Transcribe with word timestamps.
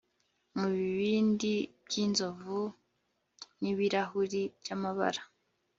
Mubibindi 0.55 1.53
byinzovu 1.85 2.59
nibirahuri 3.61 4.41
byamabara 4.61 5.21